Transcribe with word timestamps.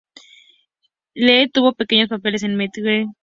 Lee 1.13 1.47
tuvo 1.51 1.73
pequeños 1.73 2.09
papeles 2.09 2.41
en 2.41 2.55
"Meet 2.55 2.71
Mr. 2.79 3.11